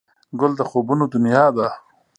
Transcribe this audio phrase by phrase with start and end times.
[0.39, 1.67] ګل د خوبونو دنیا ده.